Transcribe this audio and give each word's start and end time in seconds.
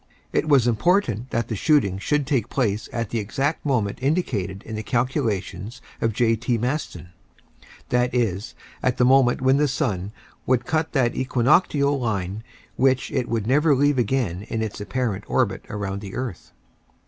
It 0.33 0.49
was 0.49 0.65
important 0.65 1.29
that 1.29 1.47
the 1.47 1.55
shooting 1.55 1.99
should 1.99 2.25
take 2.25 2.49
place 2.49 2.89
at 2.91 3.11
the 3.11 3.19
exact 3.19 3.63
moment 3.63 3.99
indicated 4.01 4.63
in 4.63 4.75
the 4.75 4.81
calculations 4.81 5.79
of 6.01 6.11
J. 6.11 6.35
T. 6.35 6.57
Maston 6.57 7.09
that 7.89 8.11
is, 8.11 8.55
at 8.81 8.97
the 8.97 9.05
moment 9.05 9.41
when 9.43 9.57
the 9.57 9.67
sun 9.67 10.11
would 10.47 10.65
cut 10.65 10.93
that 10.93 11.13
equinoctial 11.15 11.99
line 11.99 12.43
which 12.77 13.11
it 13.11 13.29
would 13.29 13.45
never 13.45 13.75
leave 13.75 13.99
again 13.99 14.41
in 14.49 14.63
its 14.63 14.81
apparent 14.81 15.23
orbit 15.27 15.65
around 15.69 16.01
the 16.01 16.15
earth. 16.15 16.51